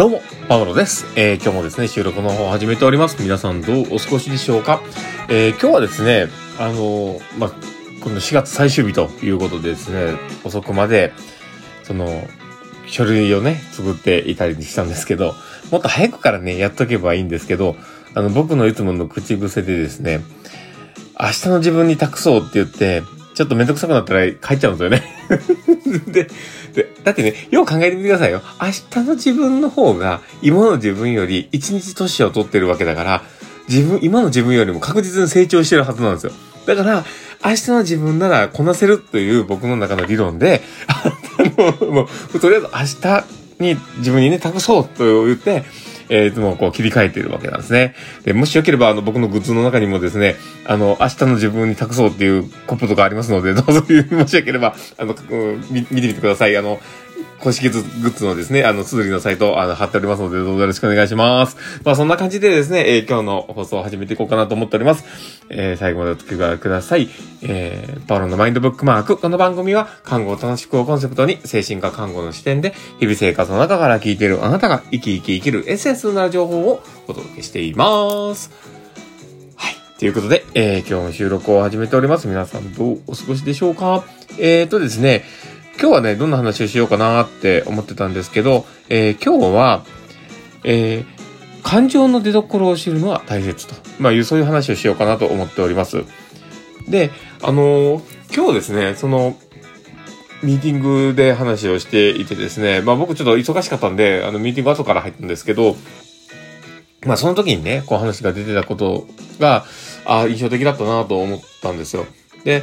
[0.00, 1.04] どうも、パウロです。
[1.14, 3.22] えー今日もですね、収録の方を始めております。
[3.22, 4.80] 皆さんどうお過ごしでしょうか？
[5.28, 6.28] えー今日はですね、
[6.58, 7.52] あのーまあ、
[8.02, 11.12] 今度4月最終日ということでですね、遅くまで、
[11.82, 12.26] その、
[12.86, 15.34] 書類をね、作っていたりしたんですけど、
[15.70, 17.76] もっと早くからね、やっとけばいいんですけど、
[18.14, 20.22] あの、僕のいつもの口癖でですね、
[21.20, 23.02] 明日の自分に託そうって言って、
[23.40, 25.02] ちょっとめんどくさくなったら帰っちゃうんですよね。
[26.12, 26.28] で、
[26.74, 28.42] で、だってね、よう考えてみてくださいよ。
[28.60, 33.22] 明日の自分の方が、今の自分より一日年を取ってるわけだから、
[33.66, 36.32] 自分、今の自分よりも確実に成長してるはずなんですよ。
[36.66, 37.06] だから、
[37.42, 41.02] 明日の自分ならこなせるという僕の中の理論で、 あ
[41.56, 42.66] の、もう、とりあえず
[43.00, 43.24] 明日
[43.58, 45.64] に自分にね、託そうと言って、
[46.10, 47.94] えー、いつもこう切り替えているわけなんですね。
[48.24, 50.36] で、もしよければ、あの、僕のグッズの中にもですね、
[50.66, 53.82] あの、明日の自分に託そうっていうコップとかありますので、どうぞ、
[54.14, 55.14] もしよければ、あの、
[55.70, 56.56] 見てみてください。
[56.56, 56.80] あの、
[57.42, 61.56] 公式グッズのですね、あの、つづりのサイト、あの、貼っておりますので、どうぞよろしくお願いします。
[61.84, 65.04] まあ、そんな感じでですね、えー今日の放送を始めていこうかなと思っております。
[65.48, 67.08] えー最後までお付き合いください。
[67.42, 69.16] えーパウロのマインドブックマーク。
[69.16, 78.50] この番組は、看護を楽しくをコンセプトに、精神科看護の視点で、日々生活の中から聞いているあなたが生き生き生きるエッセンスな情報をお届けしています。
[79.56, 79.74] はい。
[79.98, 82.28] ということで、えー今日の収録を始めております。
[82.28, 84.04] 皆さんどうお過ごしでしょうか？
[84.38, 85.24] えーとですね、
[85.80, 89.84] 今日はね、どんな話をしようかなって思ってたんですけど、えー今日は、
[90.62, 91.20] えー
[91.62, 93.74] 感情の出所を知るのは大切と。
[93.98, 96.04] まあ、いう、そういう話をしようかなと思っております。
[96.88, 97.10] で、
[97.42, 98.02] あのー
[98.34, 99.36] 今日ですね、その、
[100.42, 105.76] ミーティングで話をしていてですね、まあ僕ちょっと忙しかったんで、あの、ミーティング後から入ったんですけど、
[107.06, 109.06] まあその時にね、こう話が出てたこと
[109.38, 109.64] が、
[110.04, 112.06] あ印象的だったなと思ったんですよ。
[112.44, 112.62] で、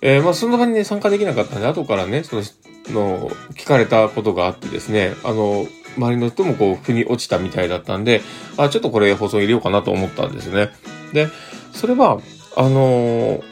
[0.00, 2.42] えーまあその場にね、参加できなかったんで、後からね、その、
[2.90, 8.22] の、聞かれたことがあってですね、あの、周りの人もこう、腑に落ちたみたいだったんで、
[8.56, 10.70] あ、ちょっとこれ放送入れようかなと思ったんですね。
[11.12, 11.28] で、
[11.72, 12.20] それは、
[12.56, 13.42] あのー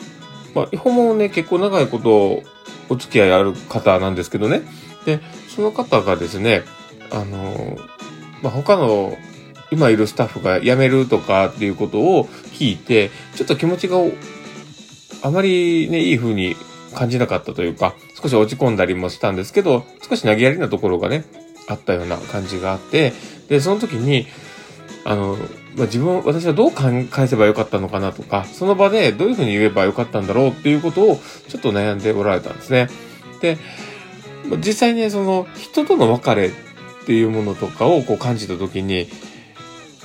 [0.55, 2.43] まあ、日本もね、結構長いこと
[2.89, 4.63] お付き合いある方なんですけどね。
[5.05, 5.21] で、
[5.55, 6.63] その方がですね、
[7.11, 7.77] あの
[8.43, 9.17] まあ、他の
[9.71, 13.99] 今いるスタッフが辞めるとかっていうことを聞いて、ちょっと気持ちが
[15.23, 16.57] あまりね、いい風に
[16.95, 21.25] 感じなかったというか、少し落ち込んだりもしたんですけど、少し投げやりなところがね、
[21.69, 23.13] あったような感じがあって、
[23.49, 24.27] で、その時に、
[25.05, 25.37] あの、
[25.77, 32.89] まあ、自分、私はどう返せばよかったのかなとか、その場でどういうふうに言えばよかったんだろうっていうことをちょっと悩んでおられたんですね。
[33.41, 33.59] で、
[34.59, 36.51] 実際ね、その人との別れっ
[37.07, 39.09] ていうものとかをこう感じた時に、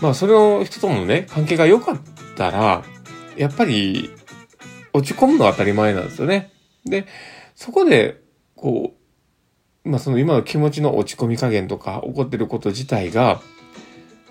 [0.01, 1.97] まあそれを人とのね、関係が良かっ
[2.35, 2.83] たら、
[3.37, 4.11] やっぱり
[4.93, 6.51] 落ち込むのは当たり前なんですよね。
[6.85, 7.05] で、
[7.55, 8.21] そこで、
[8.55, 8.93] こ
[9.85, 13.41] う、まあその今の気持ちの落ち込み加減とか起こってること自体が、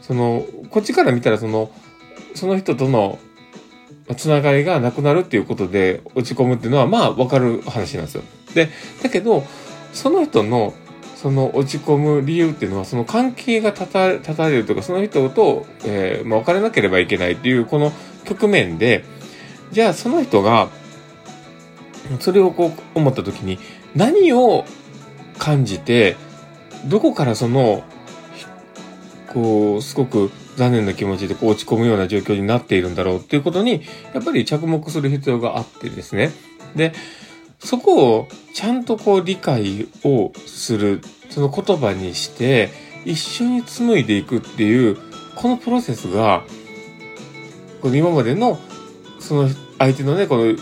[0.01, 1.71] その、こっちから見たらその、
[2.35, 3.19] その人との
[4.17, 8.23] つながりがなくなるっていうことで落ち込むっていうのはまあわかる話なんですよ。
[8.55, 8.69] で、
[9.03, 9.45] だけど、
[9.93, 10.75] その人の
[11.21, 17.93] その落ち込む理由っていうのはその関係が立た立たれるとかその人と、えーまあ、別れなければいけないっていうこの
[18.25, 19.05] 局面で
[19.73, 20.69] じゃあその人が
[22.19, 23.59] それをこう思った時に
[23.95, 24.65] 何を
[25.39, 26.17] 感じて
[26.87, 27.85] どこからその
[29.33, 33.83] こうすごく残念な気持ちでこう落ち込むような状況になっているんだろうっていうことに
[34.13, 36.33] やっぱり着目する必要があってですね。
[36.75, 36.93] で
[37.59, 42.71] そこをちゃんとこう理解をするその言葉にして
[43.05, 44.97] 一緒に紡いでいくっていう
[45.37, 46.43] このプロセスが
[47.81, 48.59] この今までの
[49.21, 49.49] その
[49.79, 50.55] 相手のねこの、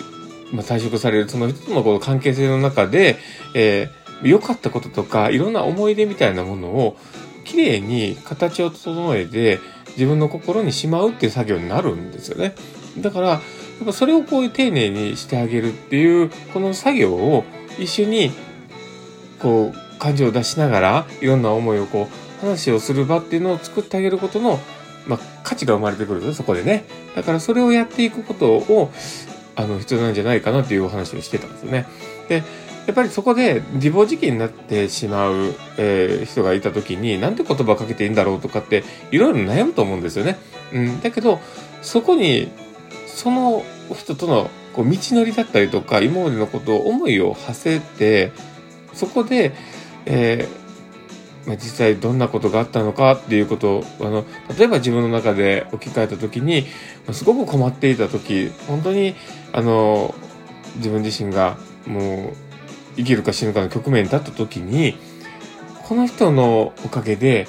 [0.52, 3.18] まあ、退職されるその人とのこの関係性の中で、
[3.54, 6.96] えー良かったこととかいろんな思い出みたいなものを
[7.44, 9.60] きれいに形を整えて
[9.90, 12.54] 自分の心にしまうっていう作業になるんですよね。
[12.98, 13.40] だからや
[13.82, 17.44] っぱそれをこういう丁寧にしてあげるっていうこの作業を
[17.78, 18.32] 一緒に
[19.40, 24.58] こう感情を出しながらいろんな思いをこう話をする場っていうのを作ってあげることの、
[25.08, 26.84] まあ、価値が生まれてくるそこでね。
[27.16, 28.92] だからそれをやっていくことを
[29.56, 31.86] あの必要なんじゃないかなっていうお話をしてたんですよね。
[32.28, 32.44] で
[32.86, 40.38] やっぱりそこで自暴自棄になってしまう、えー人がいた時になんて言葉かけていいんだろうとかっていろいろ悩むと思うんですよね。
[40.72, 41.40] うん、だけど
[41.82, 42.50] そこに
[43.06, 43.64] その
[43.94, 48.32] 人とのこう道のりだったりとか今までのことを思いを馳せて
[48.94, 49.52] そこで、
[50.06, 50.67] えー
[51.48, 54.24] まあ、実際どんなことがあったのかっていうことをあの
[54.56, 56.66] 例えば自分の中で置き換えた時に
[57.12, 59.14] すごく困っていた時本当に
[59.52, 60.14] あの
[60.76, 61.56] 自分自身が
[61.86, 62.32] もう
[62.96, 64.98] 生きるか死ぬかの局面に立った時に
[65.88, 67.48] この人のおかげで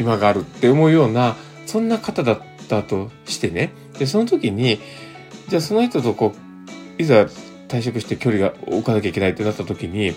[0.00, 1.36] 今があるって思うような、
[1.66, 3.72] そんな方だったとしてね。
[3.98, 4.80] で、その時に、
[5.48, 6.32] じゃあその人とこ
[6.98, 7.26] う、いざ
[7.68, 10.14] 退職して距離が置かなきゃいけないってなった時に、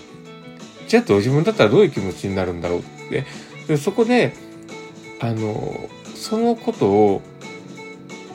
[0.88, 3.26] じゃあ自分だったらどういう気持ちになるんだろうって。
[3.68, 4.34] でそこで、
[5.20, 7.22] あの、そのことを、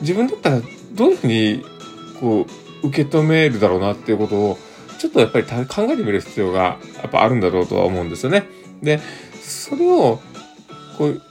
[0.01, 0.61] 自分だったら
[0.93, 1.63] どういうふうに、
[2.19, 2.45] こ
[2.83, 4.57] う、受け止めるだろうなっていうことを、
[4.97, 8.45] ちょっとやっぱり考えてみる必要がやっぱあるんだろうとは思うんですよね。
[8.81, 8.99] で、
[9.41, 10.19] それを、
[10.97, 11.21] こう、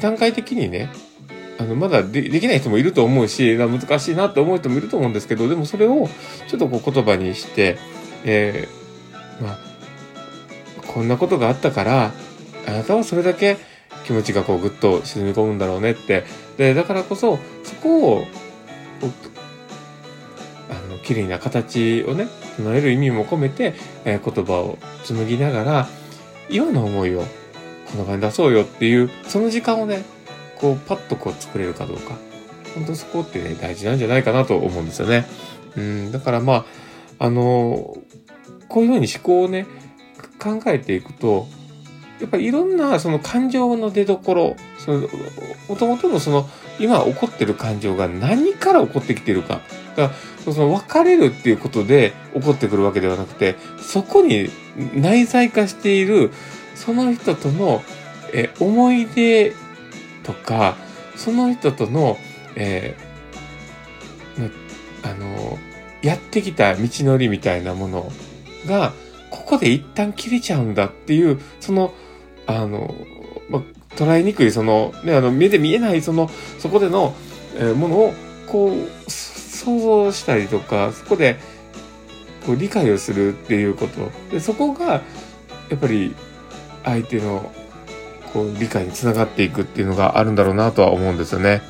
[0.00, 0.90] 段階的にね、
[1.58, 6.08] あの、まだでできない人もいると思うし、難しいなって思う人もいると思うんですけど、でもそれを
[6.48, 7.78] ちょっとこう言葉にして、
[8.24, 9.58] えー、まあ、
[10.86, 12.12] こんなことがあったから、
[12.68, 13.56] あなたはそれだけ
[14.04, 16.24] 気持ちがこうぐっと沈み込むんだろうねって。
[16.58, 18.26] で、だからこそ、そこを、
[20.70, 23.74] あの、綺麗な形をね、唱える意味も込めて、
[24.04, 25.88] えー、言葉を紡ぎながら、
[26.50, 27.26] 今の思いをこ
[27.96, 30.04] の場に出そうよっていう、その時間をね、
[30.56, 32.14] こう、パッとこう作れるかどうか。
[32.74, 35.24] 本当そこってね、大事なんじゃないかなと思うんですよね。
[35.76, 36.66] うん、だからま
[37.18, 37.96] あ、あの
[38.68, 39.66] こういうふうに思考をね、
[40.38, 41.48] 考えていくと、
[42.20, 45.08] やっぱりいろんなその感情の出どころ、その、
[45.68, 46.48] もともとのその、
[46.78, 49.60] 今起こってる感情が何から起こってきてるか。
[49.96, 50.14] だか
[50.46, 54.50] らその別れるっていうことで起こってくるわけではなくて、そこに
[54.94, 56.32] 内在化している、
[56.74, 57.82] その人との、
[58.32, 59.54] え思い出
[60.22, 60.76] とか、
[61.16, 62.18] その人との、
[62.54, 64.52] えー、
[65.02, 65.58] あの、
[66.02, 68.12] やってきた道のりみたいなもの
[68.66, 68.92] が、
[69.30, 71.92] ここで一旦切れちゃうんだっていう、その、
[72.48, 72.94] あの、
[73.50, 77.14] ま捉えにくい、その、ね、あの、目で見えない、その、そこでの、
[77.56, 78.14] えー、ものを、
[78.46, 81.36] こう、想像したりとか、そこで、
[82.46, 84.10] こう、理解をするっていうこと。
[84.30, 85.02] で、そこが、
[85.68, 86.14] やっぱり、
[86.84, 87.52] 相手の、
[88.32, 91.60] こう、理解につながっていくっていうのがあるんだろうなとは思うんですよね。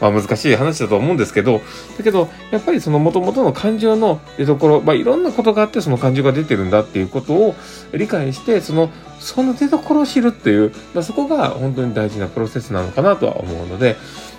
[0.00, 1.60] まあ難しい話だと思うんですけど、
[1.98, 7.54] だけど、やっぱりその元々の感情の出所、まあいろんなことがあってその感情が出てるんだっていうことを
[7.92, 13.96] 理解して、その、その出所を知るっていう、まあそこが本当に大事なプロセスなのかなとは思うので、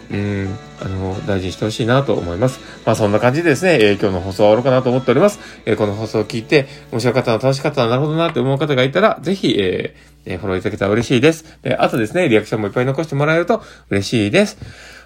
[0.09, 2.59] うん、あの、大事にしてほしいなと思います。
[2.85, 5.39] まあそんな感じでですね、えー、今日の放送は終わろうかなと思っております。
[5.65, 11.59] えー、この放送を聞いて、面白かったな、楽しかったな、なるほどなって思う方がいたら、ぜひ、えー、えー、フォローいただけたら嬉しいです。
[11.61, 14.57] で、あとですね、リアクションもいっぱい残してもらえると嬉しいです。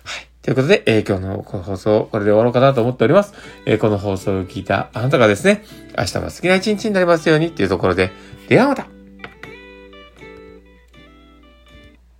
[0.04, 0.28] はい。
[0.42, 3.34] ということで、えー、今日の放送、これで終わろうかなと思っております。
[3.66, 5.64] えー、この放送を聞いたあなたがですね、
[5.98, 8.12] 明日も好きな一日になりますようにっていうところで、
[8.50, 8.88] ではまた